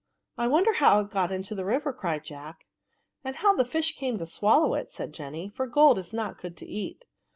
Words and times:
"I 0.39 0.47
wonder 0.47 0.73
how 0.73 0.99
it 1.01 1.11
got 1.11 1.31
into 1.31 1.53
the 1.53 1.63
river," 1.63 1.93
cried 1.93 2.23
Jack. 2.23 2.65
*' 2.93 3.23
And 3.23 3.35
how 3.35 3.53
the 3.53 3.63
fish 3.63 3.95
came 3.95 4.17
to 4.17 4.25
swallow 4.25 4.73
it," 4.73 4.91
said 4.91 5.13
Jenny," 5.13 5.49
for 5.55 5.67
gold 5.67 5.99
is 5.99 6.11
not 6.11 6.39
good 6.41 6.57
to 6.57 6.65
eat." 6.65 7.05